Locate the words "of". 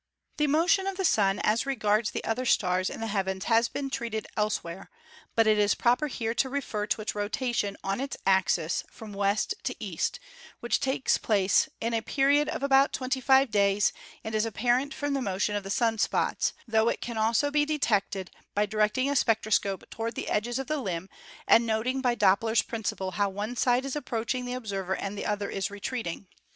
0.87-0.97, 12.49-12.63, 15.55-15.61, 20.57-20.65